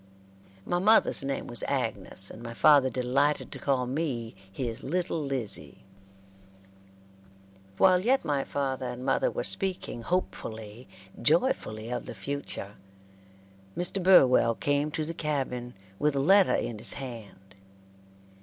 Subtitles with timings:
[0.65, 5.83] My mother's name was Agnes, and my father delighted to call me his "Little Lizzie."
[7.77, 10.87] While yet my father and mother were speaking hopefully,
[11.21, 12.77] joyfully of the future,
[13.77, 14.01] Mr.
[14.01, 17.53] Burwell came to the cabin, with a letter in his hand.